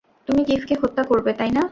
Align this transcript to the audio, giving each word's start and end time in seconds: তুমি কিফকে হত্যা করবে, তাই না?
তুমি 0.27 0.41
কিফকে 0.43 0.75
হত্যা 0.81 1.03
করবে, 1.03 1.31
তাই 1.33 1.51
না? 1.51 1.63